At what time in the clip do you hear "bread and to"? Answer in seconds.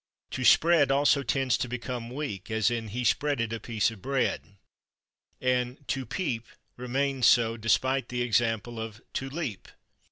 4.01-6.09